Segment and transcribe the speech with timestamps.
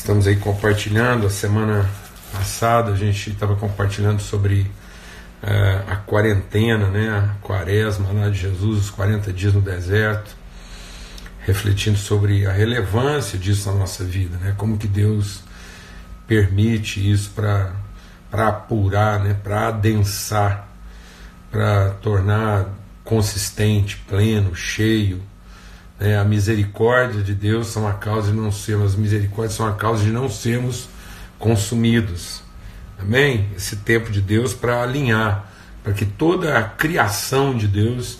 [0.00, 1.26] Estamos aí compartilhando.
[1.26, 1.86] A semana
[2.32, 4.62] passada a gente estava compartilhando sobre
[5.42, 7.10] uh, a quarentena, né?
[7.10, 10.34] a quaresma lá de Jesus, os 40 dias no deserto,
[11.40, 14.54] refletindo sobre a relevância disso na nossa vida, né?
[14.56, 15.42] como que Deus
[16.26, 17.74] permite isso para
[18.32, 19.34] apurar, né?
[19.34, 20.66] para adensar,
[21.50, 22.70] para tornar
[23.04, 25.22] consistente, pleno, cheio
[26.00, 26.18] né?
[26.18, 30.02] A misericórdia de Deus são a causa de não sermos, as misericórdias são a causa
[30.02, 30.88] de não sermos
[31.38, 32.42] consumidos.
[32.98, 33.48] Amém?
[33.54, 35.50] Esse tempo de Deus para alinhar,
[35.84, 38.18] para que toda a criação de Deus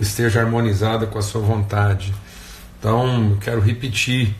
[0.00, 2.12] esteja harmonizada com a sua vontade.
[2.78, 4.34] Então, quero repetir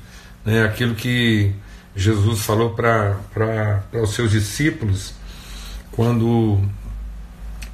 [0.44, 1.52] né, aquilo que
[1.94, 3.18] Jesus falou para
[3.92, 5.14] os seus discípulos
[5.92, 6.60] quando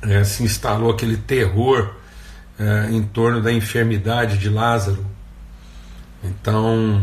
[0.03, 1.95] é, se instalou aquele terror
[2.59, 5.05] é, em torno da enfermidade de Lázaro.
[6.23, 7.03] Então,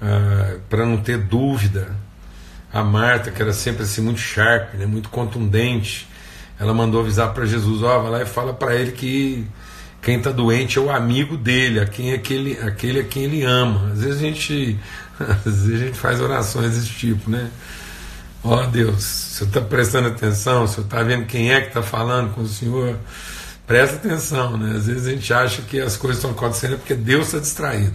[0.00, 1.90] é, para não ter dúvida,
[2.72, 6.08] a Marta, que era sempre assim muito sharp, né, muito contundente,
[6.58, 9.46] ela mandou avisar para Jesus: Ó, oh, vai lá e fala para ele que
[10.02, 13.42] quem está doente é o amigo dele, a quem é aquele, aquele a quem ele
[13.42, 13.92] ama.
[13.92, 14.78] Às vezes a gente,
[15.18, 17.48] às vezes a gente faz orações desse tipo, né?
[18.42, 21.68] Ó oh, Deus, o senhor está prestando atenção, o senhor está vendo quem é que
[21.68, 22.98] está falando com o senhor.
[23.66, 24.76] Presta atenção, né?
[24.76, 27.94] Às vezes a gente acha que as coisas estão acontecendo porque Deus está distraído.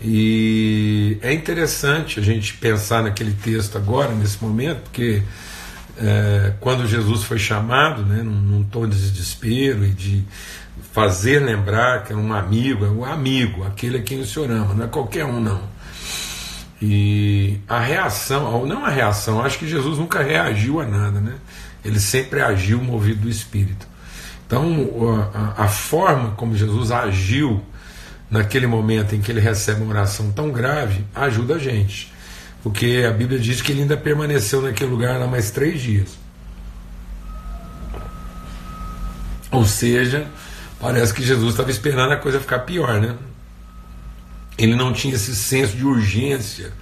[0.00, 5.22] E é interessante a gente pensar naquele texto agora, nesse momento, porque
[6.00, 10.24] é, quando Jesus foi chamado, né, num, num, tom de desespero e de
[10.92, 14.50] fazer lembrar que é um amigo, é o um amigo, aquele a quem o Senhor
[14.50, 15.62] ama, não é qualquer um, não.
[16.80, 21.34] E a reação, ou não a reação, acho que Jesus nunca reagiu a nada, né?
[21.84, 23.87] Ele sempre agiu movido do Espírito.
[24.48, 24.64] Então,
[25.34, 27.62] a, a, forma como Jesus agiu
[28.30, 32.10] naquele momento em que ele recebe uma oração tão grave ajuda a gente.
[32.62, 36.18] Porque a Bíblia diz que ele ainda permaneceu naquele lugar lá mais três dias.
[39.50, 40.26] Ou seja,
[40.80, 43.16] parece que Jesus estava esperando a coisa ficar pior, né?
[44.56, 46.72] Ele não tinha esse senso de urgência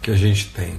[0.00, 0.78] que a gente tem.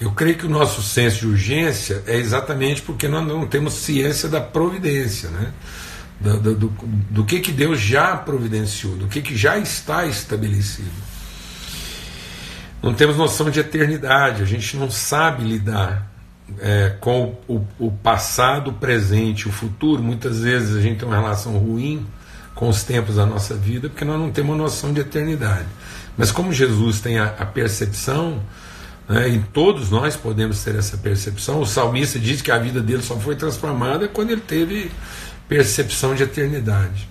[0.00, 4.28] Eu creio que o nosso senso de urgência é exatamente porque nós não temos ciência
[4.28, 5.52] da providência, né?
[6.20, 6.68] do, do, do,
[7.10, 10.90] do que, que Deus já providenciou, do que, que já está estabelecido.
[12.82, 16.10] Não temos noção de eternidade, a gente não sabe lidar
[16.58, 20.02] é, com o, o, passado, o presente, o futuro.
[20.02, 22.06] Muitas vezes a gente tem uma relação ruim
[22.54, 25.68] com os tempos da nossa vida porque nós não temos noção de eternidade.
[26.16, 28.42] Mas como Jesus tem a, a percepção
[29.10, 31.60] né, e todos nós podemos ter essa percepção.
[31.60, 34.88] O salmista diz que a vida dele só foi transformada quando ele teve
[35.48, 37.08] percepção de eternidade.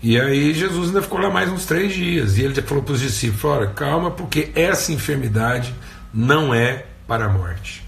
[0.00, 2.38] E aí Jesus ainda ficou lá mais uns três dias.
[2.38, 5.74] E ele falou para os discípulos: Olha, calma, porque essa enfermidade
[6.14, 7.84] não é para a morte.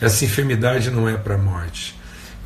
[0.00, 1.96] Essa enfermidade não é para a morte.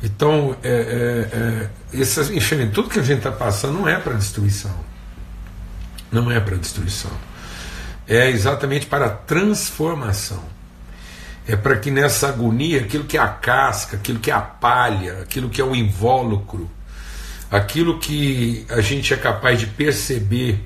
[0.01, 4.13] Então, é, é, é, essa enfermidade, tudo que a gente está passando não é para
[4.13, 4.75] destruição.
[6.11, 7.11] Não é para destruição
[8.07, 10.43] é exatamente para a transformação.
[11.47, 15.21] É para que nessa agonia, aquilo que é a casca, aquilo que é a palha,
[15.21, 16.69] aquilo que é o invólucro,
[17.51, 20.59] aquilo que a gente é capaz de perceber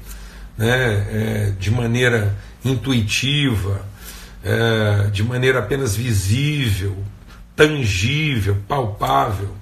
[0.57, 3.85] né, é, de maneira intuitiva,
[4.43, 6.97] é, de maneira apenas visível,
[7.55, 9.53] tangível, palpável,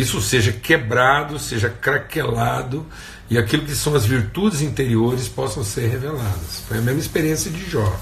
[0.00, 2.86] isso seja quebrado, seja craquelado
[3.30, 6.62] e aquilo que são as virtudes interiores possam ser reveladas.
[6.66, 7.98] Foi a mesma experiência de Jó.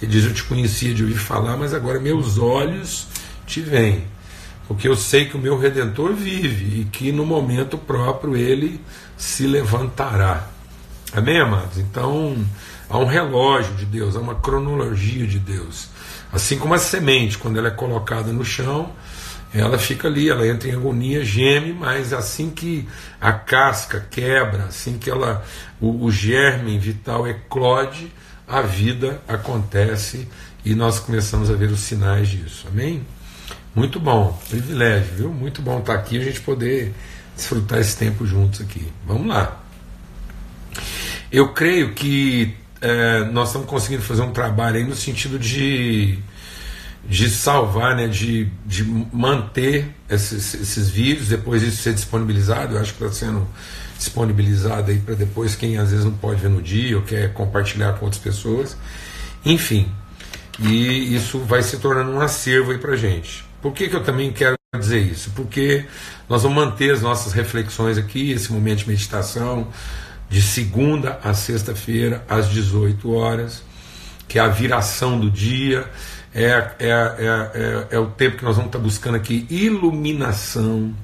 [0.00, 3.06] Ele diz: Eu te conhecia de ouvir falar, mas agora meus olhos
[3.46, 4.04] te veem.
[4.66, 8.80] Porque eu sei que o meu redentor vive e que no momento próprio ele
[9.16, 10.48] se levantará.
[11.12, 11.76] Amém, amados?
[11.76, 12.36] Então,
[12.88, 15.88] há um relógio de Deus, há uma cronologia de Deus.
[16.32, 18.92] Assim como a semente, quando ela é colocada no chão,
[19.52, 22.88] ela fica ali, ela entra em agonia, geme, mas assim que
[23.20, 25.44] a casca quebra, assim que ela,
[25.80, 28.12] o, o germe vital eclode,
[28.46, 30.28] a vida acontece
[30.64, 32.66] e nós começamos a ver os sinais disso.
[32.68, 33.04] Amém?
[33.74, 35.32] Muito bom, privilégio, viu?
[35.32, 36.92] Muito bom estar aqui a gente poder
[37.36, 38.86] desfrutar esse tempo juntos aqui.
[39.06, 39.60] Vamos lá.
[41.30, 46.18] Eu creio que é, nós estamos conseguindo fazer um trabalho aí no sentido de
[47.04, 52.74] de salvar, né, de, de manter esses, esses vídeos, depois isso ser disponibilizado.
[52.76, 53.46] Eu acho que está sendo
[53.98, 57.94] disponibilizado aí para depois quem às vezes não pode ver no dia ou quer compartilhar
[57.94, 58.76] com outras pessoas.
[59.44, 59.90] Enfim,
[60.58, 63.44] e isso vai se tornando um acervo aí para gente.
[63.60, 65.30] Por que, que eu também quero dizer isso?
[65.34, 65.84] Porque
[66.28, 69.68] nós vamos manter as nossas reflexões aqui, esse momento de meditação,
[70.28, 73.62] de segunda a sexta-feira, às 18 horas
[74.30, 75.90] que é a viração do dia,
[76.34, 76.44] é,
[76.78, 80.94] é, é, é, é o tempo que nós vamos estar buscando aqui iluminação,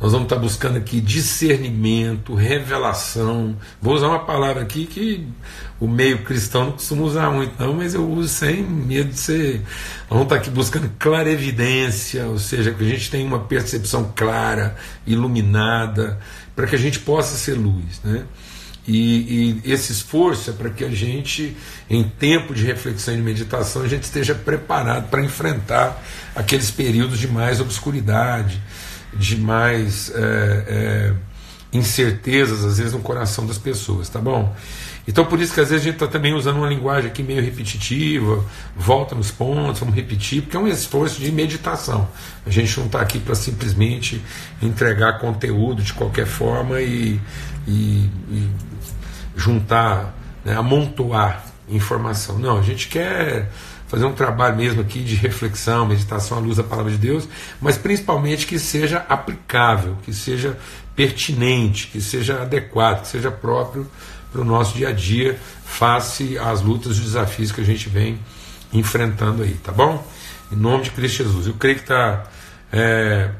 [0.00, 3.56] nós vamos estar buscando aqui discernimento, revelação.
[3.82, 5.26] Vou usar uma palavra aqui que
[5.80, 9.60] o meio cristão não costuma usar muito, não, mas eu uso sem medo de ser.
[10.02, 14.76] Nós vamos estar aqui buscando clarevidência, ou seja, que a gente tenha uma percepção clara,
[15.04, 16.20] iluminada,
[16.54, 18.00] para que a gente possa ser luz.
[18.04, 18.22] Né?
[18.90, 21.54] E, e, esse esforço é para que a gente,
[21.90, 26.02] em tempo de reflexão e de meditação, a gente esteja preparado para enfrentar
[26.34, 28.58] aqueles períodos de mais obscuridade,
[29.12, 31.12] de mais é, é,
[31.70, 34.56] incertezas, às vezes, no coração das pessoas, tá bom?
[35.06, 37.42] Então, por isso que às vezes a gente está também usando uma linguagem aqui meio
[37.42, 38.42] repetitiva,
[38.74, 42.08] volta nos pontos, vamos repetir, porque é um esforço de meditação.
[42.46, 44.22] A gente não está aqui para simplesmente
[44.62, 47.18] entregar conteúdo de qualquer forma e,
[47.66, 48.50] e, e
[49.38, 50.14] juntar,
[50.44, 52.38] né, amontoar informação.
[52.38, 53.50] Não, a gente quer
[53.86, 57.26] fazer um trabalho mesmo aqui de reflexão, meditação à luz da palavra de Deus,
[57.60, 60.58] mas principalmente que seja aplicável, que seja
[60.94, 63.86] pertinente, que seja adequado, que seja próprio
[64.30, 68.18] para o nosso dia a dia, face às lutas e desafios que a gente vem
[68.72, 70.06] enfrentando aí, tá bom?
[70.52, 71.46] Em nome de Cristo Jesus.
[71.46, 72.24] Eu creio que está
[72.70, 73.30] é,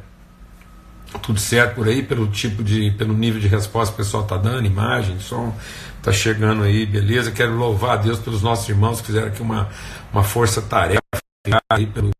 [1.23, 4.37] tudo certo por aí, pelo tipo de, pelo nível de resposta que o pessoal está
[4.37, 5.57] dando, imagem, som,
[5.97, 7.31] está chegando aí, beleza?
[7.31, 9.69] Quero louvar a Deus pelos nossos irmãos que fizeram aqui uma,
[10.13, 11.01] uma força-tarefa
[11.73, 12.11] aí pelo,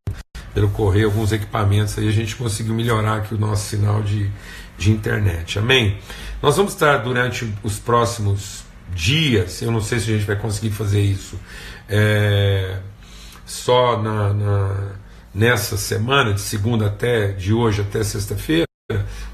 [0.53, 4.29] pelo correio, alguns equipamentos aí, a gente conseguiu melhorar aqui o nosso sinal de,
[4.77, 5.59] de internet.
[5.59, 5.97] Amém?
[6.41, 8.63] Nós vamos estar durante os próximos
[8.93, 11.39] dias, eu não sei se a gente vai conseguir fazer isso
[11.87, 12.79] é,
[13.45, 14.91] só na, na,
[15.33, 18.68] nessa semana, de segunda até de hoje até sexta-feira,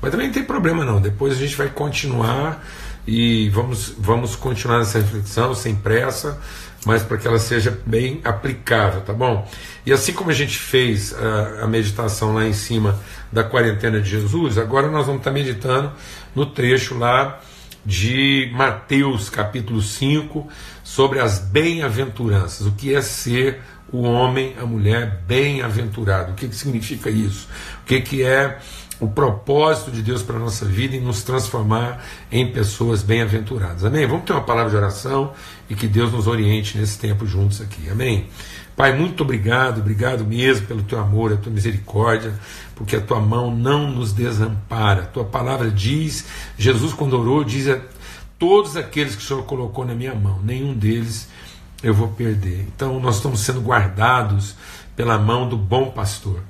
[0.02, 1.00] mas também não tem problema não.
[1.00, 2.62] Depois a gente vai continuar
[3.08, 6.38] e vamos, vamos continuar nessa reflexão sem pressa,
[6.86, 9.50] mas para que ela seja bem aplicável, tá bom?
[9.86, 13.00] E assim como a gente fez a, a, meditação lá em cima
[13.32, 15.90] da quarentena de Jesus, agora nós vamos estar meditando
[16.36, 17.40] no trecho lá
[17.86, 20.50] de Mateus capítulo 5
[20.84, 26.56] sobre as bem-aventuranças, o que é ser o homem, a mulher bem-aventurado, o que, que
[26.56, 27.48] significa isso,
[27.84, 28.60] o que, que é
[29.00, 33.84] o propósito de Deus para a nossa vida e nos transformar em pessoas bem-aventuradas.
[33.84, 34.08] Amém?
[34.08, 35.34] Vamos ter uma palavra de oração
[35.70, 37.90] e que Deus nos oriente nesse tempo juntos aqui.
[37.90, 38.28] Amém?
[38.76, 42.34] Pai, muito obrigado, obrigado mesmo pelo teu amor, a tua misericórdia,
[42.76, 45.04] porque a tua mão não nos desampara.
[45.04, 46.26] A tua palavra diz,
[46.58, 47.80] Jesus quando orou, diz a
[48.38, 51.30] todos aqueles que o Senhor colocou na minha mão, nenhum deles
[51.82, 52.66] eu vou perder.
[52.76, 54.56] Então nós estamos sendo guardados
[54.96, 56.42] pela mão do bom pastor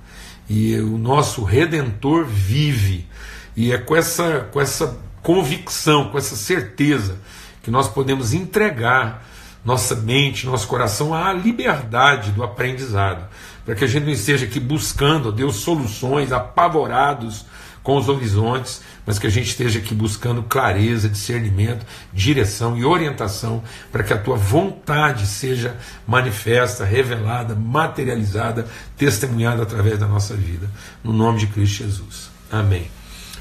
[0.49, 3.07] e o nosso redentor vive.
[3.55, 7.17] E é com essa, com essa convicção, com essa certeza
[7.63, 9.25] que nós podemos entregar
[9.65, 13.27] nossa mente, nosso coração à liberdade do aprendizado,
[13.65, 17.45] para que a gente não esteja aqui buscando, Deus, soluções, apavorados
[17.81, 23.63] com os horizontes, mas que a gente esteja aqui buscando clareza, discernimento, direção e orientação
[23.91, 25.75] para que a tua vontade seja
[26.07, 28.67] manifesta, revelada, materializada,
[28.97, 30.69] testemunhada através da nossa vida.
[31.03, 32.31] No nome de Cristo Jesus.
[32.51, 32.89] Amém.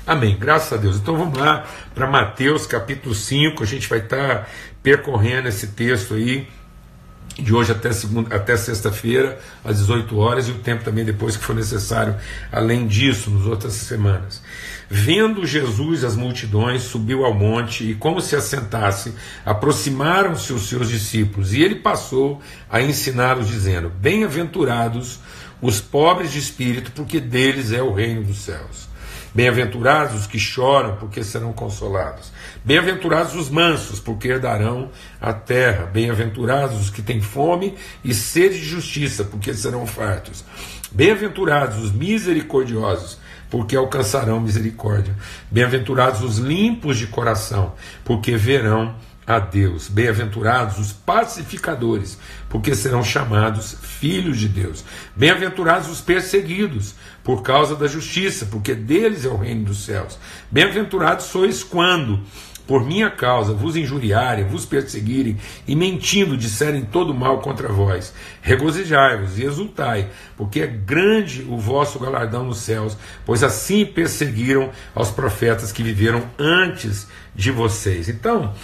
[0.07, 0.37] Amém.
[0.39, 0.97] Graças a Deus.
[0.97, 1.65] Então vamos lá
[1.95, 3.63] para Mateus capítulo 5.
[3.63, 4.49] A gente vai estar
[4.83, 6.47] percorrendo esse texto aí
[7.39, 11.45] de hoje até, segunda, até sexta-feira, às 18 horas, e o tempo também depois que
[11.45, 12.15] for necessário,
[12.53, 14.41] além disso, nas outras semanas.
[14.89, 19.13] Vendo Jesus as multidões, subiu ao monte e, como se assentasse,
[19.45, 25.19] aproximaram-se os seus discípulos, e ele passou a ensiná-los, dizendo: Bem-aventurados
[25.61, 28.94] os pobres de espírito, porque deles é o reino dos céus.
[29.35, 32.33] Bem-aventurados os que choram, porque serão consolados.
[32.65, 35.87] Bem-aventurados os mansos, porque herdarão a terra.
[35.87, 37.75] Bem-aventurados os que têm fome
[38.05, 40.45] e sede de justiça, porque serão fartos.
[40.93, 43.19] Bem-aventurados os misericordiosos,
[43.51, 45.17] porque alcançarão misericórdia.
[45.51, 47.73] Bem-aventurados os limpos de coração,
[48.05, 48.95] porque verão
[49.27, 49.89] a Deus.
[49.89, 54.85] Bem-aventurados os pacificadores, porque serão chamados filhos de Deus.
[55.17, 60.19] Bem-aventurados os perseguidos por causa da justiça, porque deles é o reino dos céus.
[60.51, 62.21] Bem-aventurados sois quando
[62.67, 68.15] por minha causa vos injuriarem, vos perseguirem e mentindo disserem todo mal contra vós.
[68.41, 75.11] Regozijai-vos e exultai, porque é grande o vosso galardão nos céus, pois assim perseguiram aos
[75.11, 78.09] profetas que viveram antes de vocês.
[78.09, 78.55] Então,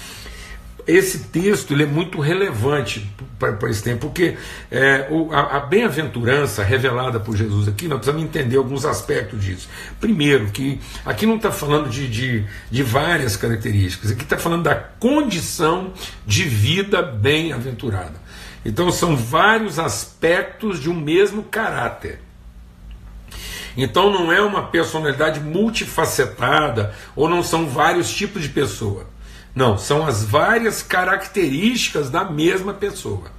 [0.91, 4.37] esse texto ele é muito relevante para esse tempo, porque
[4.71, 9.69] é, o, a, a bem-aventurança revelada por Jesus aqui, nós precisamos entender alguns aspectos disso.
[9.99, 14.75] Primeiro, que aqui não está falando de, de, de, várias características, aqui está falando da
[14.75, 15.93] condição
[16.27, 18.21] de vida bem-aventurada.
[18.65, 22.21] Então são vários aspectos de um mesmo caráter.
[23.77, 29.07] Então não é uma personalidade multifacetada ou não são vários tipos de pessoa.
[29.55, 33.31] Não, são as várias características da mesma pessoa.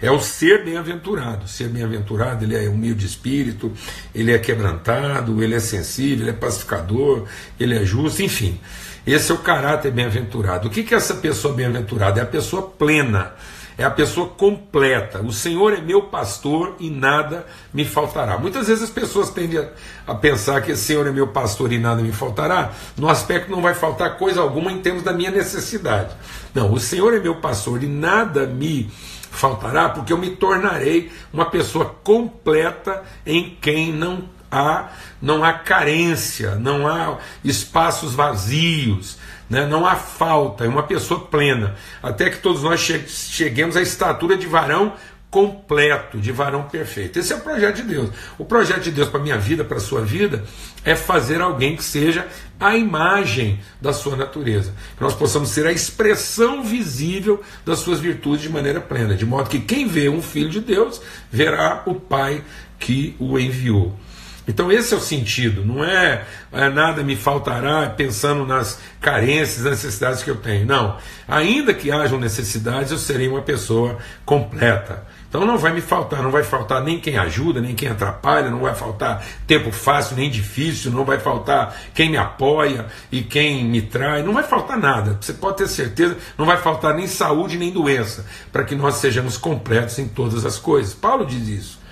[0.00, 1.48] É o ser bem-aventurado.
[1.48, 3.72] Ser bem-aventurado, ele é humilde de espírito,
[4.14, 7.26] ele é quebrantado, ele é sensível, ele é pacificador,
[7.58, 8.60] ele é justo, enfim.
[9.06, 10.68] Esse é o caráter bem-aventurado.
[10.68, 12.20] O que é essa pessoa bem-aventurada?
[12.20, 13.32] É a pessoa plena,
[13.76, 15.20] é a pessoa completa.
[15.20, 18.38] O Senhor é meu pastor e nada me faltará.
[18.38, 19.66] Muitas vezes as pessoas tendem
[20.06, 23.60] a, pensar que o Senhor é meu pastor e nada me faltará, no aspecto não
[23.60, 26.14] vai faltar coisa alguma em termos da minha necessidade.
[26.54, 28.90] Não, o Senhor é meu pastor e nada me
[29.30, 36.54] faltará, porque eu me tornarei uma pessoa completa em quem não há, não há carência,
[36.54, 39.18] não há espaços vazios,
[39.48, 39.66] né?
[39.66, 44.46] não há falta, é uma pessoa plena, até que todos nós cheguemos à estatura de
[44.46, 44.92] varão
[45.34, 47.18] completo, de varão perfeito.
[47.18, 48.08] Esse é o projeto de Deus.
[48.38, 50.44] O projeto de Deus para a minha vida, para a sua vida,
[50.84, 52.28] é fazer alguém que seja
[52.60, 54.72] a imagem da sua natureza.
[54.96, 59.16] Que nós possamos ser a expressão visível das suas virtudes de maneira plena.
[59.16, 62.44] De modo que quem vê um filho de Deus verá o Pai
[62.78, 63.92] que o enviou.
[64.46, 69.82] Então esse é o sentido, não é, é, nada me faltará pensando nas carências, nas
[69.82, 70.66] necessidades que eu tenho.
[70.66, 70.98] Não.
[71.26, 75.06] Ainda que hajam necessidades, eu serei uma pessoa completa.
[75.34, 78.60] Então não vai me faltar, não vai faltar nem quem ajuda, nem quem atrapalha, não
[78.60, 83.82] vai faltar tempo fácil nem difícil, não vai faltar quem me apoia e quem me
[83.82, 85.18] trai, não vai faltar nada.
[85.20, 89.36] Você pode ter certeza, não vai faltar nem saúde nem doença, para que nós sejamos
[89.36, 90.94] completos em todas as coisas.
[90.94, 91.83] Paulo diz isso.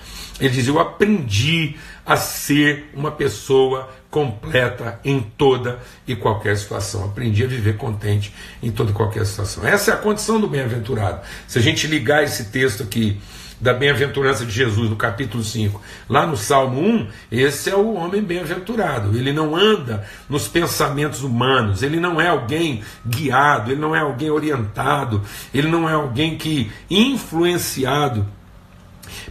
[0.42, 7.04] Ele diz: Eu aprendi a ser uma pessoa completa em toda e qualquer situação.
[7.04, 9.64] Aprendi a viver contente em toda e qualquer situação.
[9.64, 11.20] Essa é a condição do bem-aventurado.
[11.46, 13.20] Se a gente ligar esse texto aqui
[13.60, 18.20] da bem-aventurança de Jesus, no capítulo 5, lá no Salmo 1, esse é o homem
[18.20, 19.16] bem-aventurado.
[19.16, 24.28] Ele não anda nos pensamentos humanos, ele não é alguém guiado, ele não é alguém
[24.28, 25.22] orientado,
[25.54, 28.26] ele não é alguém que influenciado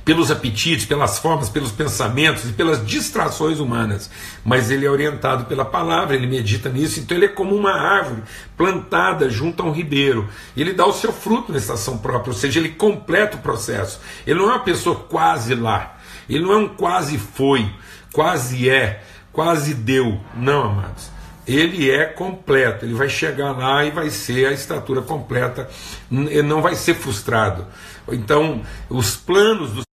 [0.04, 4.10] pelos apetites, pelas formas, pelos pensamentos e pelas distrações humanas,
[4.44, 8.24] mas ele é orientado pela palavra, ele medita nisso, então ele é como uma árvore
[8.58, 10.28] plantada junto a um ribeiro.
[10.56, 14.00] Ele dá o seu fruto na estação própria, ou seja, ele completa o processo.
[14.26, 15.98] Ele não é uma pessoa quase lá,
[16.30, 17.70] ele não é um quase foi,
[18.12, 20.20] quase é, quase deu.
[20.36, 21.11] Não, amados
[21.56, 25.70] ele é completo, ele vai chegar lá e vai ser a estatura completa,
[26.12, 27.68] ele não vai ser frustrado.
[28.10, 29.84] Então, os planos do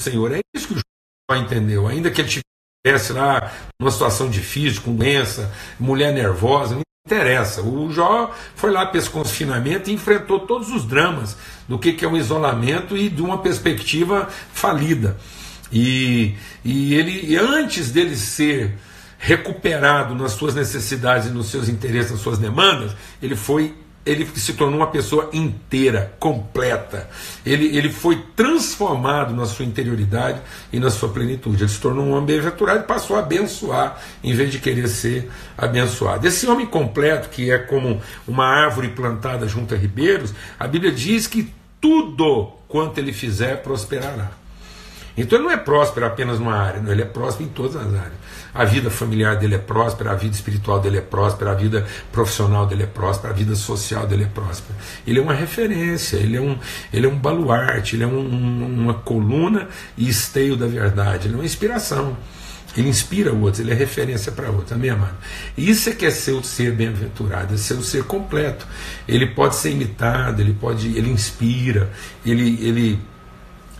[0.00, 0.32] Senhor.
[0.32, 1.86] É isso que o Jó entendeu.
[1.86, 7.62] Ainda que ele estivesse lá numa situação difícil, com doença, mulher nervosa, não interessa.
[7.62, 11.36] O Jó foi lá para esse confinamento e enfrentou todos os dramas
[11.68, 15.18] do que, que é um isolamento e de uma perspectiva falida.
[15.72, 18.76] E, e ele, antes dele ser
[19.22, 23.74] recuperado nas suas necessidades nos seus interesses, nas suas demandas, ele foi
[24.04, 27.08] ele se tornou uma pessoa inteira, completa.
[27.44, 30.40] Ele, ele foi transformado na sua interioridade
[30.72, 31.62] e na sua plenitude.
[31.62, 35.30] Ele se tornou um homem bem-aventurado e passou a abençoar, em vez de querer ser
[35.56, 36.26] abençoado.
[36.26, 41.26] Esse homem completo, que é como uma árvore plantada junto a ribeiros, a Bíblia diz
[41.26, 44.30] que tudo quanto ele fizer prosperará.
[45.16, 47.94] Então ele não é próspero apenas numa área, não, ele é próspero em todas as
[47.94, 48.20] áreas.
[48.52, 52.66] A vida familiar dele é próspera, a vida espiritual dele é próspera, a vida profissional
[52.66, 54.78] dele é próspera, a vida social dele é próspera.
[55.06, 56.58] Ele é uma referência, ele é um,
[56.92, 61.36] ele é um baluarte, ele é um, uma coluna e esteio da verdade, ele é
[61.38, 62.16] uma inspiração.
[62.76, 65.16] Ele inspira outros, ele é referência para outros, amém, amado?
[65.56, 68.66] Isso é que é ser o ser bem-aventurado, é ser o ser completo.
[69.08, 71.90] Ele pode ser imitado, ele pode, ele inspira,
[72.24, 73.00] ele, ele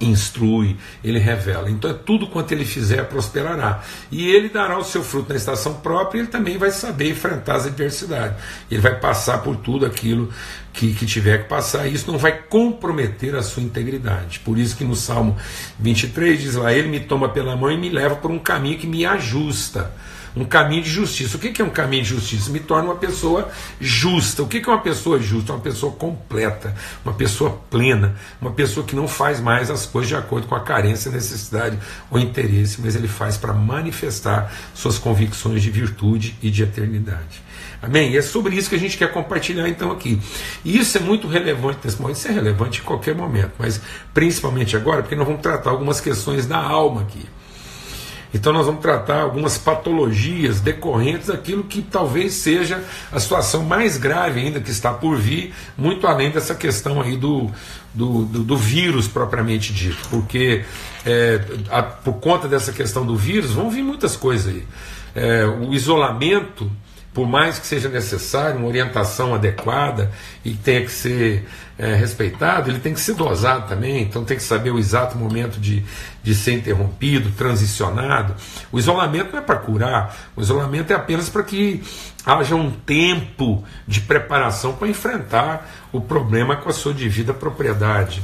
[0.01, 1.71] instrui, ele revela.
[1.71, 3.83] Então é tudo quanto ele fizer prosperará.
[4.11, 7.67] E ele dará o seu fruto na estação própria ele também vai saber enfrentar as
[7.67, 8.43] adversidades.
[8.71, 10.31] Ele vai passar por tudo aquilo
[10.73, 14.41] que, que tiver que passar, e isso não vai comprometer a sua integridade.
[14.41, 15.37] Por isso que no Salmo
[15.79, 18.87] 23 diz lá, ele me toma pela mão e me leva por um caminho que
[18.87, 19.93] me ajusta
[20.37, 21.37] um caminho de justiça.
[21.37, 22.51] O que é um caminho de justiça?
[22.51, 23.49] Me torna uma pessoa
[23.81, 24.43] justa.
[24.43, 25.53] O que é uma pessoa justa?
[25.53, 30.17] Uma pessoa completa, uma pessoa plena, uma pessoa que não faz mais as coisas de
[30.17, 31.79] acordo com a carência, necessidade
[32.11, 37.43] ou interesse, mas ele faz para manifestar suas convicções de virtude e de eternidade.
[37.83, 38.13] Amém?
[38.13, 40.21] E é sobre isso que a gente quer compartilhar então aqui.
[40.65, 43.81] E isso é muito relevante nesse momento, isso é relevante em qualquer momento, mas
[44.13, 47.27] principalmente agora, porque nós vamos tratar algumas questões da alma aqui.
[48.33, 54.41] Então nós vamos tratar algumas patologias decorrentes daquilo que talvez seja a situação mais grave
[54.41, 57.51] ainda que está por vir, muito além dessa questão aí do,
[57.93, 60.65] do, do, do vírus propriamente dito, porque
[61.05, 64.65] é, a, por conta dessa questão do vírus vão vir muitas coisas aí.
[65.15, 66.71] É, o isolamento
[67.13, 70.13] por mais que seja necessário uma orientação adequada
[70.45, 71.45] e tenha que ser
[71.77, 75.59] é, respeitado, ele tem que ser dosado também, então tem que saber o exato momento
[75.59, 75.85] de,
[76.23, 78.35] de ser interrompido, transicionado.
[78.71, 81.83] O isolamento não é para curar, o isolamento é apenas para que
[82.25, 88.23] haja um tempo de preparação para enfrentar o problema com a sua devida propriedade.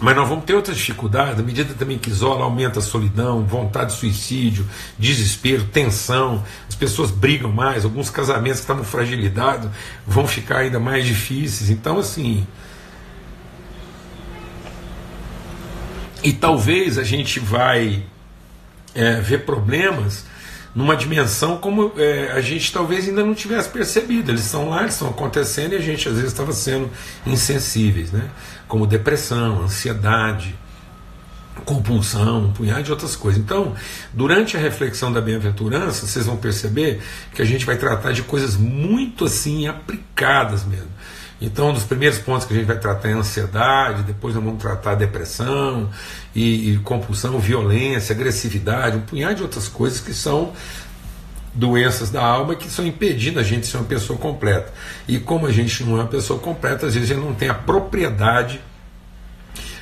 [0.00, 3.92] Mas nós vamos ter outras dificuldades, à medida também que isola, aumenta a solidão, vontade
[3.92, 4.66] de suicídio,
[4.98, 9.70] desespero, tensão, as pessoas brigam mais, alguns casamentos que estavam fragilizados
[10.06, 11.70] vão ficar ainda mais difíceis.
[11.70, 12.46] Então, assim.
[16.24, 18.02] E talvez a gente vai
[18.94, 20.24] é, ver problemas
[20.74, 24.30] numa dimensão como é, a gente talvez ainda não tivesse percebido.
[24.30, 26.90] Eles estão lá, eles estão acontecendo e a gente às vezes estava sendo
[27.26, 28.30] insensíveis, né?
[28.72, 30.54] como depressão, ansiedade,
[31.66, 33.38] compulsão, um punhado de outras coisas.
[33.38, 33.74] Então,
[34.14, 37.02] durante a reflexão da bem-aventurança, vocês vão perceber
[37.34, 40.88] que a gente vai tratar de coisas muito assim aplicadas mesmo.
[41.44, 44.44] Então, um dos primeiros pontos que a gente vai tratar é a ansiedade, depois nós
[44.44, 45.90] vamos tratar depressão
[46.32, 50.52] e, e compulsão, violência, agressividade, um punhado de outras coisas que são
[51.52, 54.72] doenças da alma que estão impedindo a gente ser uma pessoa completa.
[55.08, 57.48] E como a gente não é uma pessoa completa, às vezes a gente não tem
[57.48, 58.60] a propriedade,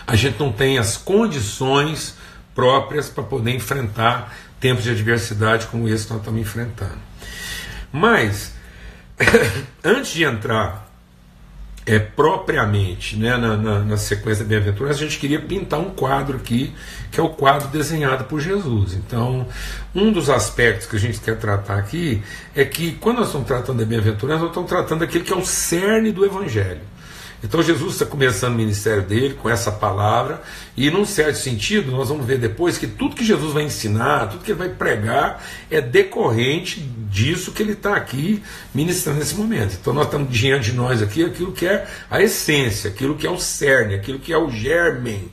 [0.06, 2.16] a gente não tem as condições
[2.54, 6.98] próprias para poder enfrentar tempos de adversidade como esse que nós estamos enfrentando.
[7.92, 8.54] Mas,
[9.84, 10.89] antes de entrar
[11.90, 16.36] é, propriamente né, na, na, na sequência da bem-aventurança, a gente queria pintar um quadro
[16.36, 16.72] aqui,
[17.10, 18.94] que é o quadro desenhado por Jesus.
[18.94, 19.44] Então,
[19.92, 22.22] um dos aspectos que a gente quer tratar aqui
[22.54, 25.44] é que, quando nós estamos tratando da bem-aventurança, nós estamos tratando daquilo que é o
[25.44, 26.82] cerne do Evangelho.
[27.42, 30.42] Então Jesus está começando o ministério dele com essa palavra,
[30.76, 34.44] e num certo sentido, nós vamos ver depois que tudo que Jesus vai ensinar, tudo
[34.44, 38.42] que ele vai pregar, é decorrente disso que ele está aqui
[38.74, 39.76] ministrando nesse momento.
[39.80, 43.30] Então nós estamos diante de nós aqui aquilo que é a essência, aquilo que é
[43.30, 45.30] o cerne, aquilo que é o germen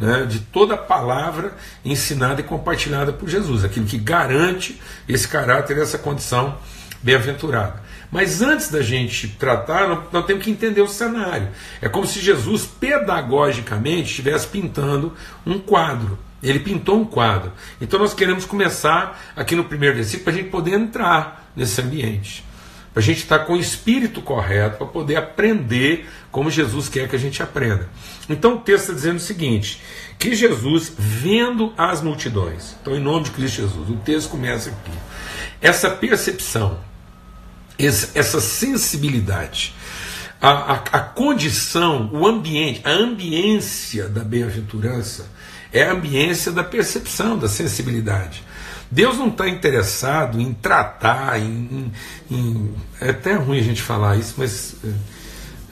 [0.00, 1.52] né, de toda a palavra
[1.84, 6.56] ensinada e compartilhada por Jesus, aquilo que garante esse caráter, essa condição
[7.02, 7.89] bem-aventurada.
[8.10, 11.48] Mas antes da gente tratar, nós, temos que entender o cenário.
[11.80, 15.14] É como se Jesus, pedagogicamente, estivesse pintando
[15.46, 16.18] um quadro.
[16.42, 17.52] Ele pintou um quadro.
[17.80, 22.44] Então nós queremos começar aqui no primeiro versículo para a gente poder entrar nesse ambiente.
[22.92, 27.14] Para a gente estar com o espírito correto, para poder aprender como Jesus quer que
[27.14, 27.88] a gente aprenda.
[28.28, 29.80] Então o texto está dizendo o seguinte:
[30.18, 34.98] que Jesus, vendo as multidões, então em nome de Cristo Jesus, o texto começa aqui.
[35.60, 36.80] Essa percepção,
[37.86, 39.74] essa sensibilidade,
[40.40, 45.26] a, a, a condição, o ambiente, a ambiência da bem-aventurança
[45.72, 48.42] é a ambiência da percepção, da sensibilidade.
[48.90, 51.92] Deus não está interessado em tratar, em,
[52.28, 54.76] em, em, É até ruim a gente falar isso, mas.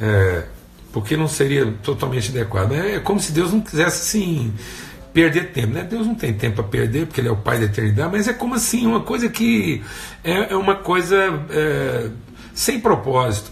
[0.01, 0.44] É,
[0.92, 2.73] porque não seria totalmente adequado.
[2.73, 4.55] É, é como se Deus não quisesse assim
[5.18, 5.74] perder tempo.
[5.74, 5.83] Né?
[5.83, 8.33] Deus não tem tempo para perder, porque Ele é o Pai da eternidade, mas é
[8.33, 9.83] como assim, uma coisa que
[10.22, 11.16] é, é uma coisa
[11.50, 12.09] é,
[12.54, 13.50] sem propósito.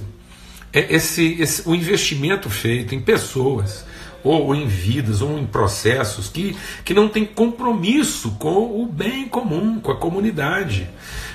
[0.73, 3.85] É esse, esse, o investimento feito em pessoas,
[4.23, 9.81] ou em vidas, ou em processos que, que não tem compromisso com o bem comum,
[9.81, 10.89] com a comunidade.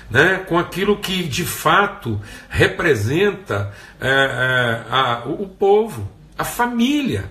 [0.09, 6.05] Né, com aquilo que de fato representa é, é, a, o povo,
[6.37, 7.29] a família.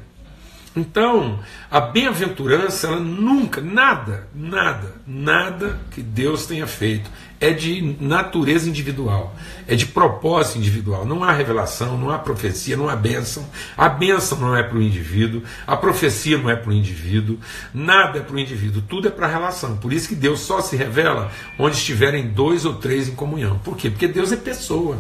[0.75, 8.69] Então, a bem-aventurança, ela nunca, nada, nada, nada que Deus tenha feito é de natureza
[8.69, 9.35] individual,
[9.67, 11.05] é de propósito individual.
[11.05, 13.49] Não há revelação, não há profecia, não há bênção.
[13.77, 17.39] A bênção não é para o indivíduo, a profecia não é para o indivíduo,
[17.75, 19.77] nada é para o indivíduo, tudo é para a relação.
[19.79, 23.59] Por isso que Deus só se revela onde estiverem dois ou três em comunhão.
[23.65, 23.91] Por quê?
[23.91, 24.99] Porque Deus é pessoa,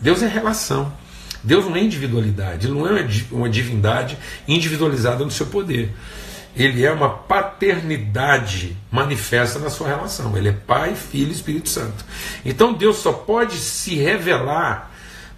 [0.00, 0.92] Deus é relação.
[1.42, 5.94] Deus não é individualidade, ele não é uma divindade individualizada no seu poder.
[6.56, 10.36] Ele é uma paternidade manifesta na sua relação.
[10.36, 12.04] Ele é Pai, Filho e Espírito Santo.
[12.44, 14.90] Então Deus só pode se revelar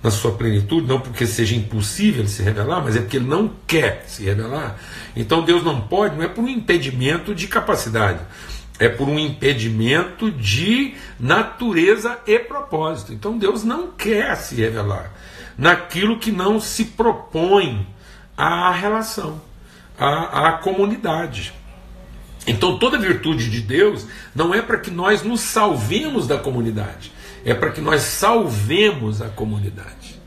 [0.03, 4.05] na sua plenitude, não porque seja impossível se revelar, mas é porque ele não quer
[4.09, 4.77] se revelar.
[5.15, 8.19] Então Deus não pode, não é por um impedimento de capacidade,
[8.81, 13.13] é por um impedimento de natureza e propósito.
[13.13, 15.13] Então Deus não quer se revelar
[15.57, 17.87] naquilo que não se propõe
[18.37, 19.41] à relação,
[19.99, 21.53] à, à comunidade.
[22.47, 27.13] Então toda virtude de Deus não é para que nós nos salvemos da comunidade,
[27.45, 30.21] é para que nós salvemos a comunidade.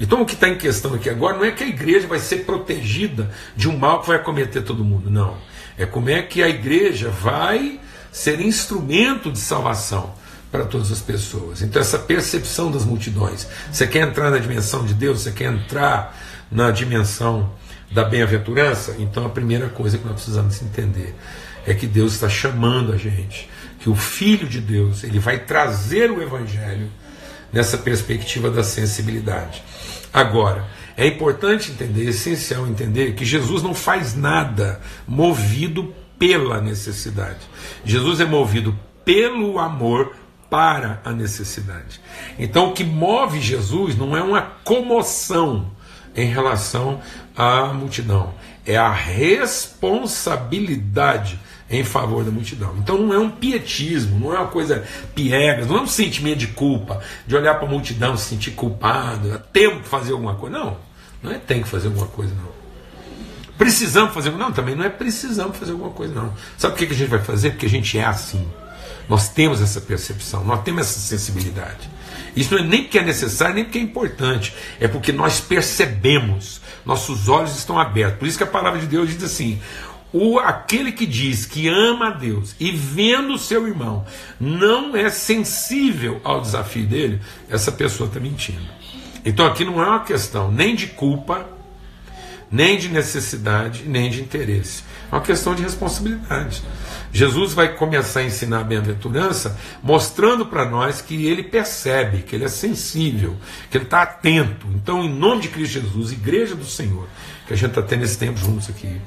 [0.00, 2.44] Então o que está em questão aqui agora não é que a igreja vai ser
[2.44, 5.36] protegida de um mal que vai acometer todo mundo, não.
[5.76, 10.14] É como é que a igreja vai ser instrumento de salvação
[10.50, 11.62] para todas as pessoas.
[11.62, 13.46] Então essa percepção das multidões.
[13.70, 16.16] Você quer entrar na dimensão de Deus, você quer entrar
[16.50, 17.52] na dimensão
[17.90, 21.14] da bem-aventurança, então a primeira coisa que nós precisamos entender
[21.66, 26.10] é que Deus está chamando a gente, que o Filho de Deus ele vai trazer
[26.10, 26.90] o Evangelho
[27.52, 29.62] nessa perspectiva da sensibilidade.
[30.12, 37.38] Agora, é importante entender, é essencial entender que Jesus não faz nada movido pela necessidade.
[37.84, 40.14] Jesus é movido pelo amor
[40.50, 42.00] para a necessidade.
[42.38, 45.70] Então, o que move Jesus não é uma comoção
[46.16, 47.00] em relação
[47.36, 48.34] à multidão,
[48.66, 51.38] é a responsabilidade
[51.70, 52.74] em favor da multidão.
[52.78, 54.84] Então não é um pietismo, não é uma coisa
[55.14, 59.42] piegas, não é um sentimento de culpa, de olhar para a multidão se sentir culpado,
[59.52, 60.58] temos que fazer alguma coisa.
[60.58, 60.78] Não,
[61.22, 62.58] não é tem que fazer alguma coisa, não.
[63.56, 66.32] Precisamos fazer Não, também não é precisamos fazer alguma coisa, não.
[66.56, 67.50] Sabe por que a gente vai fazer?
[67.50, 68.46] Porque a gente é assim.
[69.08, 71.88] Nós temos essa percepção, nós temos essa sensibilidade.
[72.36, 74.54] Isso não é nem porque é necessário, nem porque é importante.
[74.78, 78.18] É porque nós percebemos, nossos olhos estão abertos.
[78.18, 79.60] Por isso que a palavra de Deus diz assim:
[80.12, 84.06] o, aquele que diz que ama a Deus e vendo o seu irmão
[84.40, 88.66] não é sensível ao desafio dele, essa pessoa está mentindo.
[89.24, 91.46] Então aqui não é uma questão nem de culpa,
[92.50, 94.82] nem de necessidade, nem de interesse.
[95.10, 96.62] É uma questão de responsabilidade.
[97.12, 102.44] Jesus vai começar a ensinar a bem-aventurança mostrando para nós que ele percebe, que ele
[102.44, 103.36] é sensível,
[103.70, 104.66] que ele está atento.
[104.74, 107.08] Então, em nome de Cristo Jesus, Igreja do Senhor,
[107.46, 109.00] que a gente está tendo esse tempo juntos aqui,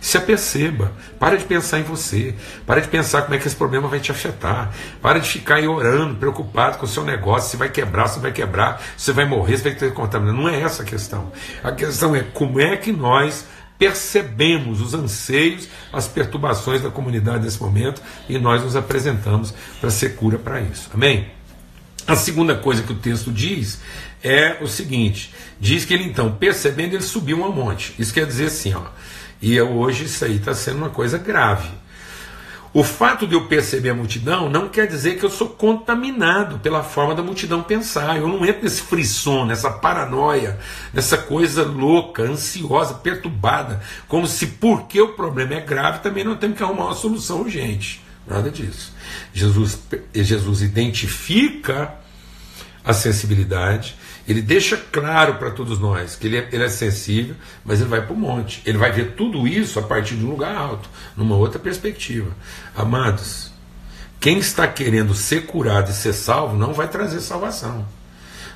[0.00, 2.34] se aperceba, para de pensar em você,
[2.66, 5.66] para de pensar como é que esse problema vai te afetar, para de ficar aí
[5.66, 9.56] orando, preocupado com o seu negócio, se vai quebrar, se vai quebrar, se vai morrer,
[9.56, 10.42] se vai ter contaminação.
[10.42, 11.32] Não é essa a questão.
[11.62, 13.46] A questão é como é que nós
[13.78, 20.16] percebemos os anseios, as perturbações da comunidade nesse momento e nós nos apresentamos para ser
[20.16, 20.90] cura para isso.
[20.94, 21.30] Amém?
[22.06, 23.80] A segunda coisa que o texto diz
[24.22, 27.94] é o seguinte: diz que ele então, percebendo, ele subiu um monte.
[27.98, 28.82] Isso quer dizer assim, ó.
[29.40, 31.68] E hoje isso aí está sendo uma coisa grave.
[32.76, 36.82] O fato de eu perceber a multidão não quer dizer que eu sou contaminado pela
[36.82, 38.18] forma da multidão pensar.
[38.18, 40.58] Eu não entro nesse frisson, nessa paranoia,
[40.92, 46.58] nessa coisa louca, ansiosa, perturbada, como se porque o problema é grave também não temos
[46.58, 48.02] que arrumar uma solução urgente.
[48.26, 48.92] Nada disso.
[49.32, 49.78] Jesus,
[50.12, 51.94] Jesus identifica
[52.84, 53.96] a sensibilidade,
[54.26, 58.02] ele deixa claro para todos nós que ele é, ele é sensível, mas ele vai
[58.02, 58.60] para o monte.
[58.66, 62.30] Ele vai ver tudo isso a partir de um lugar alto, numa outra perspectiva.
[62.74, 63.52] Amados,
[64.18, 67.86] quem está querendo ser curado e ser salvo não vai trazer salvação.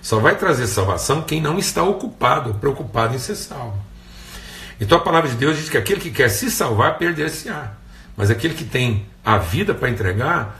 [0.02, 3.78] Só vai trazer salvação quem não está ocupado, preocupado em ser salvo.
[4.80, 7.74] Então a palavra de Deus diz que aquele que quer se salvar, perder-se-á.
[8.16, 10.59] Mas aquele que tem a vida para entregar,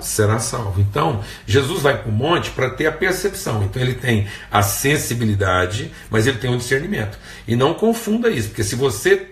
[0.00, 0.80] será salvo.
[0.80, 3.62] Então, Jesus vai para o monte para ter a percepção.
[3.64, 7.18] Então, ele tem a sensibilidade, mas ele tem o discernimento.
[7.46, 9.28] E não confunda isso, porque se você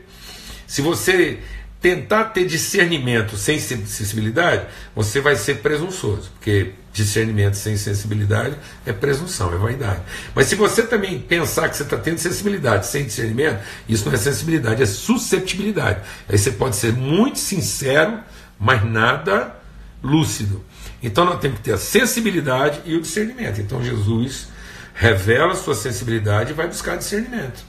[0.66, 1.38] se você
[1.80, 9.54] tentar ter discernimento sem sensibilidade, você vai ser presunçoso, porque discernimento sem sensibilidade é presunção,
[9.54, 10.00] é vaidade.
[10.34, 14.16] Mas se você também pensar que você está tendo sensibilidade sem discernimento, isso não é
[14.16, 16.00] sensibilidade, é susceptibilidade.
[16.28, 18.18] Aí você pode ser muito sincero,
[18.58, 19.54] mas nada
[20.02, 20.64] lúcido.
[21.02, 23.60] Então nós temos que ter a sensibilidade e o discernimento.
[23.60, 24.48] Então Jesus
[24.94, 27.64] revela sua sensibilidade e vai buscar discernimento.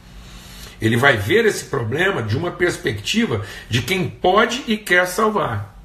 [0.80, 5.76] Ele vai ver esse problema de uma perspectiva de quem pode e quer salvar,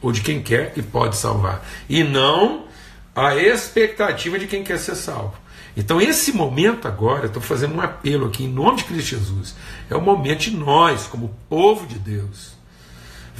[0.00, 2.66] ou de quem quer e pode salvar, e não
[3.14, 5.34] a expectativa de quem quer ser salvo.
[5.76, 9.54] Então, esse momento agora, estou fazendo um apelo aqui em nome de Cristo Jesus,
[9.88, 12.57] é o momento de nós, como povo de Deus,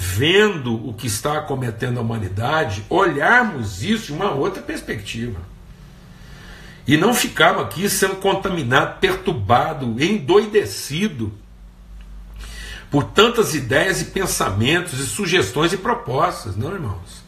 [0.00, 5.40] vendo o que está acometendo a humanidade, olharmos isso de uma outra perspectiva.
[6.86, 11.32] E não ficarmos aqui sendo contaminado, perturbado, endoidecido
[12.88, 17.24] por tantas ideias e pensamentos e sugestões e propostas, não, irmãos?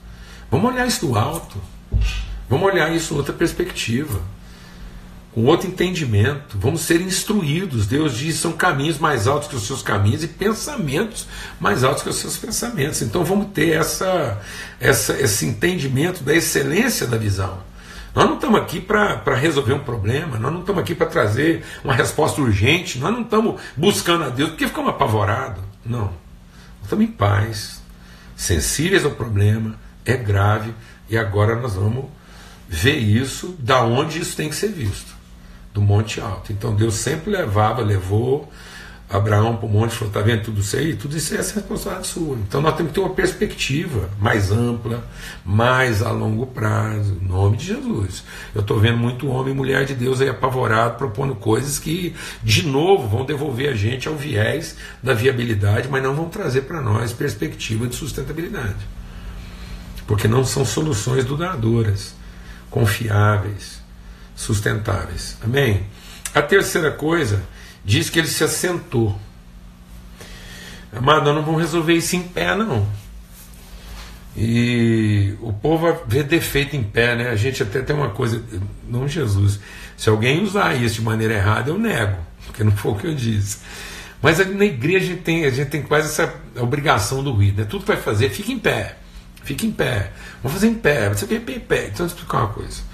[0.49, 1.61] Vamos olhar isso do alto.
[2.49, 4.23] Vamos olhar isso outra perspectiva
[5.33, 7.87] com outro entendimento, vamos ser instruídos.
[7.87, 11.27] Deus diz são caminhos mais altos que os seus caminhos e pensamentos
[11.61, 13.01] mais altos que os seus pensamentos.
[13.03, 14.41] Então vamos ter essa,
[14.81, 17.71] essa, esse entendimento da excelência da visão.
[18.15, 21.95] Nós não estamos aqui para resolver um problema, nós não estamos aqui para trazer uma
[21.95, 25.63] resposta urgente, nós não estamos buscando a Deus porque ficamos apavorados.
[25.87, 26.13] Não.
[26.83, 27.81] estamos em paz,
[28.37, 30.75] sensíveis ao problema, é grave,
[31.09, 32.07] e agora nós vamos
[32.69, 35.13] ver isso, da onde isso tem que ser visto,
[35.73, 36.53] do Monte Alto.
[36.53, 38.51] Então Deus sempre levava, levou
[39.11, 40.95] Abraão para o monte e falou: está vendo tudo isso aí?
[40.95, 42.37] Tudo isso é essa responsabilidade sua.
[42.37, 45.05] Então nós temos que ter uma perspectiva mais ampla,
[45.45, 48.23] mais a longo prazo, em nome de Jesus.
[48.55, 52.65] Eu estou vendo muito homem e mulher de Deus aí apavorado, propondo coisas que, de
[52.65, 57.13] novo, vão devolver a gente ao viés da viabilidade, mas não vão trazer para nós
[57.13, 58.87] perspectiva de sustentabilidade.
[60.07, 62.15] Porque não são soluções duradouras,
[62.71, 63.80] confiáveis,
[64.41, 65.37] sustentáveis.
[65.43, 65.85] Amém?
[66.35, 67.43] A terceira coisa
[67.85, 69.19] diz que ele se assentou.
[70.93, 72.89] Amado, não vamos resolver isso em pé, não.
[74.37, 77.29] E o povo vê defeito em pé, né?
[77.29, 78.43] A gente até tem uma coisa,
[78.89, 79.61] não Jesus.
[79.97, 83.15] Se alguém usar isso de maneira errada, eu nego, porque não foi o que eu
[83.15, 83.59] disse.
[84.23, 87.67] Mas na igreja a gente tem, a gente tem quase essa obrigação do ruído, né?
[87.69, 88.97] Tudo que vai fazer, fica em pé.
[89.43, 90.13] Fica em pé.
[90.43, 91.09] Vamos fazer em pé.
[91.09, 91.89] Você vê em pé.
[91.89, 92.90] Então, eu vou explicar uma coisa.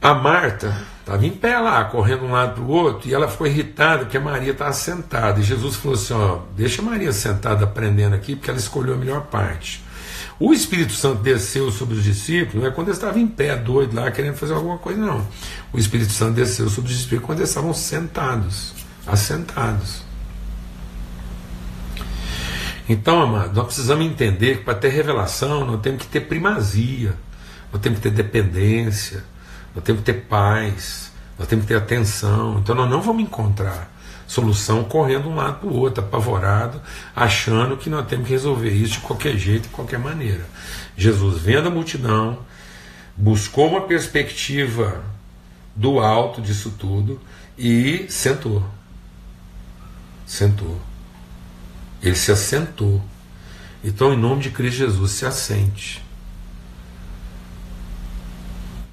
[0.00, 3.46] A Marta estava em pé lá, correndo um lado para o outro, e ela ficou
[3.46, 5.40] irritada porque a Maria estava sentada.
[5.40, 8.96] E Jesus falou assim: ó, deixa a Maria sentada aprendendo aqui, porque ela escolheu a
[8.96, 9.82] melhor parte.
[10.38, 13.96] O Espírito Santo desceu sobre os discípulos, não é quando eles estavam em pé, doido
[13.96, 15.26] lá, querendo fazer alguma coisa, não.
[15.72, 18.72] O Espírito Santo desceu sobre os discípulos quando eles estavam sentados,
[19.04, 20.02] assentados.
[22.88, 27.16] Então, amado, nós precisamos entender que para ter revelação, nós temos que ter primazia,
[27.72, 29.24] nós temos que ter dependência
[29.78, 32.58] nós temos que ter paz, nós temos que ter atenção.
[32.58, 36.82] Então nós não vamos encontrar solução correndo um lado para o outro, apavorado,
[37.14, 40.44] achando que nós temos que resolver isso de qualquer jeito, de qualquer maneira.
[40.96, 42.40] Jesus vendo a multidão,
[43.16, 45.00] buscou uma perspectiva
[45.76, 47.20] do alto disso tudo
[47.56, 48.64] e sentou.
[50.26, 50.76] Sentou.
[52.02, 53.00] Ele se assentou.
[53.84, 56.07] Então, em nome de Cristo Jesus, se assente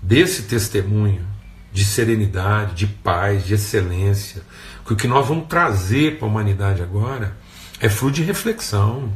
[0.06, 1.26] desse testemunho
[1.74, 4.44] de serenidade, de paz, de excelência,
[4.86, 7.36] que o que nós vamos trazer para a humanidade agora
[7.80, 9.12] é fruto de reflexão,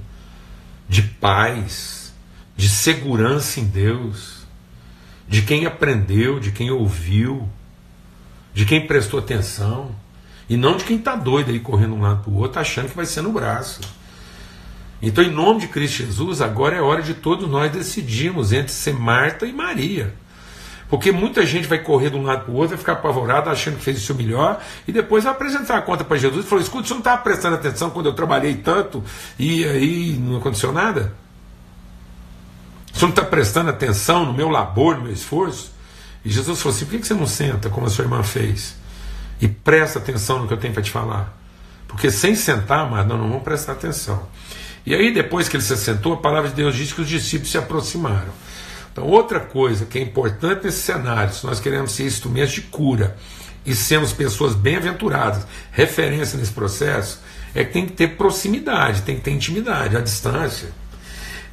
[0.90, 2.12] de paz,
[2.58, 4.48] de segurança em Deus,
[5.28, 7.48] de quem aprendeu, de quem ouviu,
[8.52, 9.96] de quem prestou atenção,
[10.50, 12.96] e não de quem está doido aí correndo um lado para o outro, achando que
[12.96, 13.80] vai ser no braço.
[15.00, 18.96] Então, em nome de Cristo Jesus, agora é hora de todos nós decidirmos entre ser
[18.96, 20.16] Marta e Maria.
[20.90, 23.78] Porque muita gente vai correr de um lado para o outro, vai ficar apavorado, achando
[23.78, 26.64] que fez o seu melhor, e depois vai apresentar a conta para Jesus e falou:
[26.64, 29.04] escuta, você não estava prestando atenção quando eu trabalhei tanto
[29.38, 31.14] e aí não aconteceu nada?
[32.92, 35.72] Você não está prestando atenção no meu labor, no meu esforço?
[36.26, 38.76] E Jesus falou assim: por que você não senta como a sua irmã fez?
[39.40, 41.38] E presta atenção no que eu tenho para te falar.
[41.88, 44.28] Porque sem sentar, mas não, não vão prestar atenção.
[44.86, 47.52] E aí, depois que ele se sentou, a palavra de Deus diz que os discípulos
[47.52, 48.32] se aproximaram.
[49.00, 53.16] Então, outra coisa que é importante nesse cenário, se nós queremos ser instrumentos de cura
[53.66, 57.22] e sermos pessoas bem-aventuradas, referência nesse processo,
[57.56, 60.70] é que tem que ter proximidade, tem que ter intimidade, a distância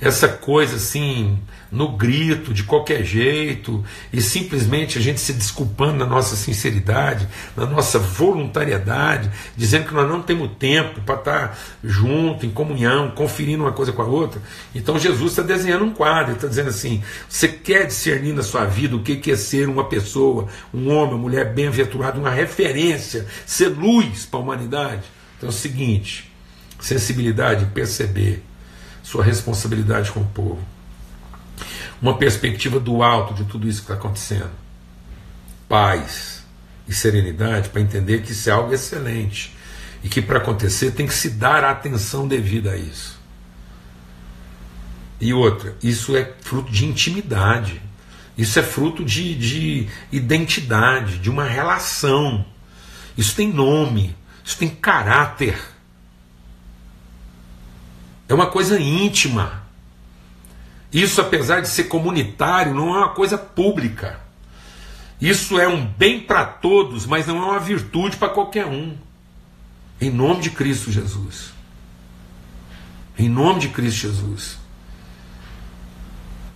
[0.00, 1.38] essa coisa assim,
[1.70, 7.66] no grito, de qualquer jeito, e simplesmente a gente se desculpando na nossa sinceridade, na
[7.66, 13.72] nossa voluntariedade, dizendo que nós não temos tempo para estar junto, em comunhão, conferindo uma
[13.72, 14.40] coisa com a outra.
[14.74, 18.96] Então Jesus está desenhando um quadro, está dizendo assim: você quer discernir na sua vida
[18.96, 24.26] o que é ser uma pessoa, um homem, uma mulher bem-aventurado, uma referência, ser luz
[24.26, 25.02] para a humanidade?
[25.37, 26.30] Então é o seguinte:
[26.80, 28.45] sensibilidade, perceber
[29.07, 30.59] sua responsabilidade com o povo.
[32.03, 34.51] Uma perspectiva do alto de tudo isso que está acontecendo.
[35.69, 36.45] Paz
[36.88, 39.55] e serenidade para entender que isso é algo excelente
[40.03, 43.16] e que para acontecer tem que se dar a atenção devida a isso.
[45.21, 47.81] E outra, isso é fruto de intimidade,
[48.37, 52.45] isso é fruto de, de identidade, de uma relação.
[53.16, 55.57] Isso tem nome, isso tem caráter.
[58.29, 59.62] É uma coisa íntima.
[60.93, 64.21] Isso, apesar de ser comunitário, não é uma coisa pública.
[65.21, 68.97] Isso é um bem para todos, mas não é uma virtude para qualquer um.
[70.01, 71.53] Em nome de Cristo Jesus.
[73.19, 74.59] Em nome de Cristo Jesus.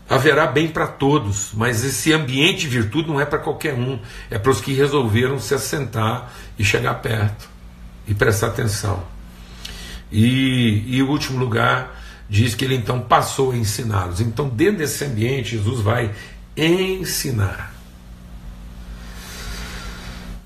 [0.09, 3.99] Haverá bem para todos, mas esse ambiente de virtude não é para qualquer um.
[4.29, 7.49] É para os que resolveram se assentar e chegar perto
[8.07, 9.05] e prestar atenção.
[10.11, 14.21] E, e o último lugar diz que ele então passou a ensiná-los.
[14.21, 16.13] Então, dentro desse ambiente, Jesus vai
[16.57, 17.75] ensinar.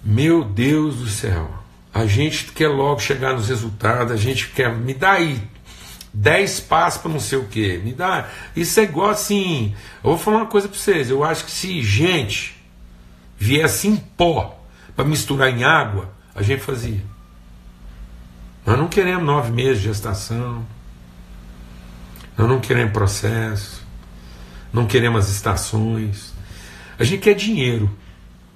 [0.03, 1.51] Meu Deus do céu,
[1.93, 5.41] a gente quer logo chegar nos resultados, a gente quer, me dá aí
[6.15, 7.79] dez passos para não sei o que.
[7.79, 8.29] Me dá.
[8.55, 9.75] Isso é igual assim.
[10.03, 11.11] Eu vou falar uma coisa para vocês.
[11.11, 12.55] Eu acho que se gente
[13.37, 14.63] viesse em pó
[14.95, 17.03] para misturar em água, a gente fazia.
[18.67, 20.65] Nós não queremos nove meses de gestação.
[22.37, 23.85] Nós não queremos processo.
[24.73, 26.33] Não queremos as estações.
[26.99, 27.91] A gente quer dinheiro.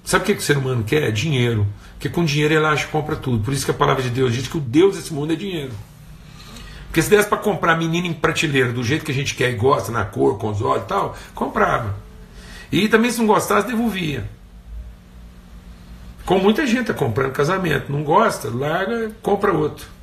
[0.03, 1.11] Sabe o que, o ser humano quer?
[1.11, 1.67] Dinheiro.
[1.93, 3.43] Porque com dinheiro ele acha que compra tudo.
[3.43, 5.71] Por isso que a palavra de Deus diz que o Deus desse mundo é dinheiro.
[6.87, 9.55] Porque se desse para comprar menino em prateleira do jeito que a gente quer e
[9.55, 11.95] gosta, na cor, com os olhos e tal, comprava.
[12.71, 14.27] E também se não gostasse, devolvia.
[16.25, 17.91] Com muita gente está comprando casamento.
[17.91, 19.98] Não gosta, larga, compra outro.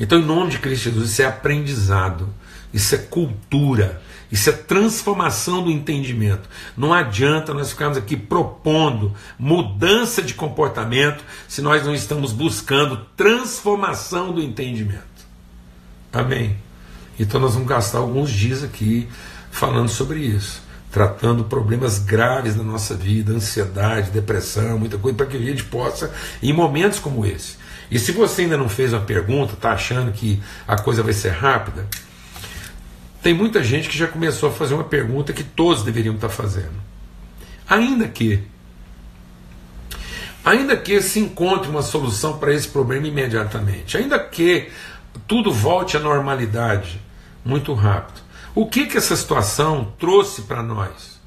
[0.00, 2.26] Então, em nome de Cristo Jesus, isso é aprendizado,
[2.72, 4.00] isso é cultura,
[4.32, 6.48] isso é transformação do entendimento.
[6.74, 14.32] Não adianta nós ficarmos aqui propondo mudança de comportamento se nós não estamos buscando transformação
[14.32, 15.04] do entendimento.
[16.10, 16.56] Amém?
[17.18, 19.06] Então nós vamos gastar alguns dias aqui
[19.50, 25.36] falando sobre isso, tratando problemas graves da nossa vida, ansiedade, depressão, muita coisa, para que
[25.36, 26.10] a gente possa,
[26.42, 27.59] em momentos como esse.
[27.90, 31.30] E se você ainda não fez uma pergunta, está achando que a coisa vai ser
[31.30, 31.86] rápida,
[33.22, 36.80] tem muita gente que já começou a fazer uma pergunta que todos deveriam estar fazendo.
[37.68, 38.42] Ainda que
[40.42, 44.70] ainda que se encontre uma solução para esse problema imediatamente, ainda que
[45.28, 47.00] tudo volte à normalidade
[47.44, 48.20] muito rápido.
[48.54, 51.20] O que que essa situação trouxe para nós?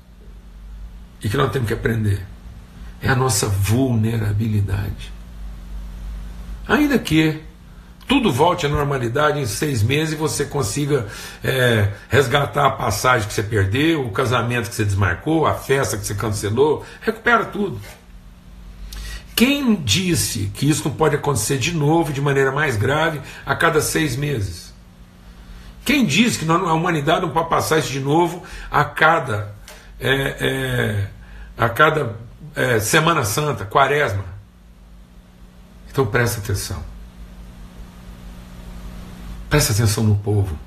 [1.24, 2.26] E que nós temos que aprender?
[3.02, 5.13] É a nossa vulnerabilidade.
[6.68, 7.42] Ainda que
[8.08, 11.08] tudo volte à normalidade em seis meses e você consiga
[11.44, 16.06] é, resgatar a passagem que você perdeu, o casamento que você desmarcou, a festa que
[16.06, 17.80] você cancelou, recupera tudo.
[19.36, 23.82] Quem disse que isso não pode acontecer de novo, de maneira mais grave, a cada
[23.82, 24.72] seis meses?
[25.84, 29.54] Quem disse que a humanidade não pode passar isso de novo a cada,
[30.00, 31.08] é, é,
[31.58, 32.16] a cada
[32.56, 34.33] é, Semana Santa, Quaresma?
[35.94, 36.84] Então presta atenção.
[39.48, 40.58] Presta atenção no povo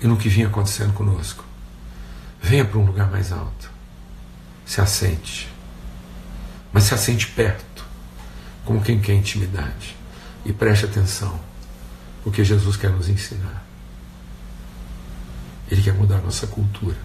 [0.00, 1.44] e no que vinha acontecendo conosco.
[2.42, 3.70] Venha para um lugar mais alto.
[4.64, 5.48] Se assente.
[6.72, 7.84] Mas se assente perto,
[8.64, 9.94] como quem quer intimidade.
[10.44, 11.38] E preste atenção,
[12.24, 13.64] porque Jesus quer nos ensinar.
[15.70, 16.98] Ele quer mudar nossa cultura,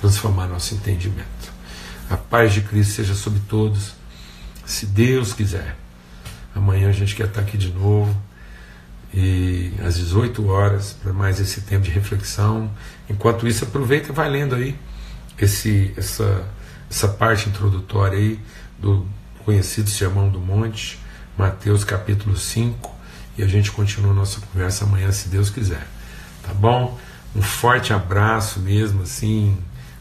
[0.00, 1.52] transformar nosso entendimento.
[2.08, 3.94] A paz de Cristo seja sobre todos,
[4.64, 5.76] se Deus quiser.
[6.56, 8.16] Amanhã a gente quer estar aqui de novo
[9.12, 12.70] e às 18 horas para mais esse tempo de reflexão.
[13.08, 14.76] Enquanto isso, aproveita e vai lendo aí
[15.38, 16.44] esse, essa,
[16.90, 18.40] essa parte introdutória aí
[18.78, 19.06] do
[19.44, 20.98] conhecido Sermão do Monte,
[21.36, 22.94] Mateus capítulo 5,
[23.38, 25.86] e a gente continua a nossa conversa amanhã, se Deus quiser.
[26.42, 26.98] Tá bom?
[27.34, 29.56] Um forte abraço mesmo, assim,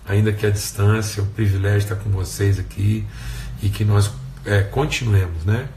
[0.08, 3.06] ainda que à distância, é um privilégio estar com vocês aqui
[3.62, 4.10] e que nós
[4.46, 5.68] é, continuemos, né?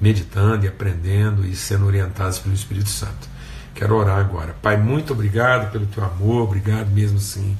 [0.00, 3.28] Meditando e aprendendo e sendo orientados pelo Espírito Santo.
[3.74, 4.54] Quero orar agora.
[4.62, 7.56] Pai, muito obrigado pelo teu amor, obrigado mesmo assim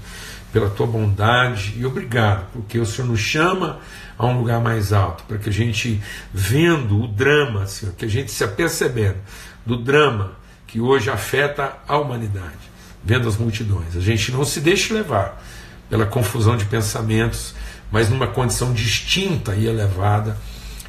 [0.53, 3.79] pela tua bondade e obrigado porque o Senhor nos chama
[4.16, 6.01] a um lugar mais alto, para que a gente,
[6.33, 9.18] vendo o drama, Senhor, que a gente se apercebendo
[9.66, 10.33] do drama
[10.66, 12.70] que hoje afeta a humanidade,
[13.05, 15.44] vendo as multidões, a gente não se deixe levar
[15.90, 17.55] pela confusão de pensamentos,
[17.90, 20.38] mas numa condição distinta e elevada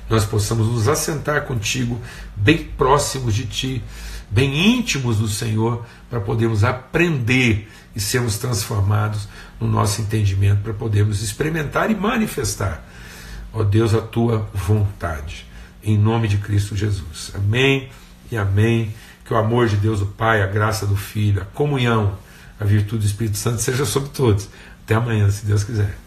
[0.10, 2.02] nós possamos nos assentar contigo,
[2.36, 3.84] bem próximos de ti,
[4.30, 9.28] bem íntimos do Senhor, para podermos aprender e sermos transformados
[9.60, 12.86] no nosso entendimento, para podermos experimentar e manifestar,
[13.54, 15.46] ó Deus, a tua vontade.
[15.84, 17.32] Em nome de Cristo Jesus.
[17.34, 17.90] Amém
[18.32, 18.94] e amém.
[19.24, 22.18] Que o amor de Deus, o Pai, a graça do Filho, a comunhão,
[22.60, 24.50] a virtude do Espírito Santo seja sobre todos.
[24.84, 26.07] Até amanhã, se Deus quiser.